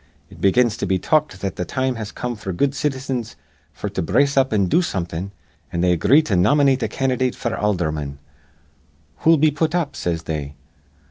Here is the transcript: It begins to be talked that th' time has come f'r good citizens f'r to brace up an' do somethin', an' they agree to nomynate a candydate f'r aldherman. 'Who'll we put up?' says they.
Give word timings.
It 0.31 0.41
begins 0.41 0.77
to 0.77 0.87
be 0.87 0.97
talked 0.97 1.41
that 1.41 1.57
th' 1.57 1.67
time 1.67 1.93
has 1.93 2.11
come 2.11 2.35
f'r 2.35 2.57
good 2.57 2.73
citizens 2.73 3.35
f'r 3.79 3.93
to 3.93 4.01
brace 4.01 4.35
up 4.35 4.51
an' 4.51 4.65
do 4.65 4.81
somethin', 4.81 5.31
an' 5.71 5.81
they 5.81 5.91
agree 5.91 6.23
to 6.23 6.33
nomynate 6.33 6.81
a 6.81 6.87
candydate 6.87 7.35
f'r 7.35 7.55
aldherman. 7.55 8.17
'Who'll 9.17 9.37
we 9.37 9.51
put 9.51 9.75
up?' 9.75 9.95
says 9.95 10.23
they. 10.23 10.55